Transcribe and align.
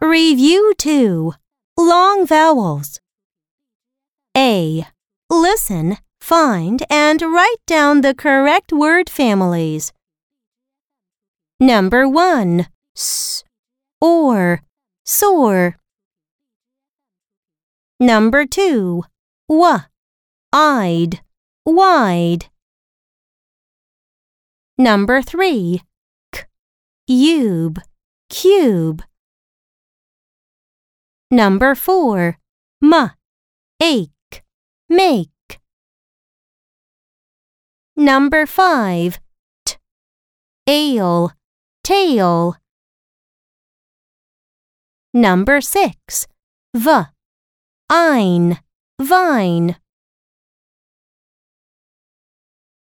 Review 0.00 0.74
2 0.78 1.34
Long 1.78 2.26
vowels. 2.26 3.00
A. 4.36 4.86
Listen, 5.30 5.96
find, 6.20 6.84
and 6.90 7.22
write 7.22 7.62
down 7.66 8.00
the 8.00 8.14
correct 8.14 8.72
word 8.72 9.08
families. 9.08 9.92
Number 11.60 12.08
1. 12.08 12.66
S. 12.96 13.44
Or. 14.00 14.62
Sore. 15.04 15.76
Number 18.00 18.44
2. 18.44 19.04
W. 19.48 19.78
I'd. 20.52 21.20
Wide. 21.64 22.46
Number 24.76 25.22
3. 25.22 25.82
Cube. 27.08 27.80
Cube. 28.28 29.02
Number 31.30 31.74
4. 31.74 32.36
M. 32.82 33.10
Ache. 33.80 34.42
Make. 34.90 35.58
Number 37.96 38.44
5. 38.44 39.18
T. 39.64 39.78
Ale. 40.66 41.32
Tail. 41.82 42.56
Number 45.14 45.62
6. 45.62 46.26
V. 46.76 47.06
Ein. 47.88 48.58
Vine. 49.00 49.76